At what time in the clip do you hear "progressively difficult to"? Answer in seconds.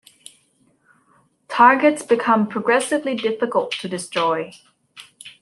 2.47-3.87